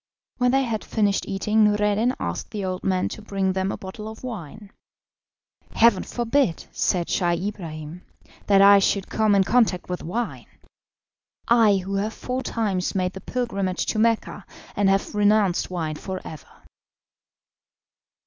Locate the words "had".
0.63-0.83